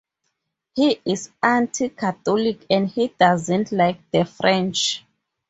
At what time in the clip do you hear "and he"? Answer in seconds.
2.71-3.09